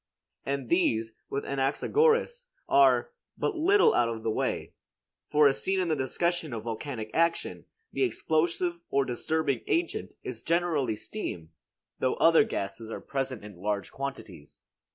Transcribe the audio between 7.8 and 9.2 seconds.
the explosive or